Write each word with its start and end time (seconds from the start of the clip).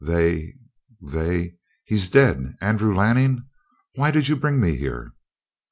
"They 0.03 0.55
they 0.99 1.57
he's 1.85 2.09
dead 2.09 2.55
Andrew 2.59 2.95
Lanning! 2.95 3.45
Why 3.93 4.09
did 4.09 4.29
you 4.29 4.35
bring 4.35 4.59
me 4.59 4.75
here?" 4.75 5.13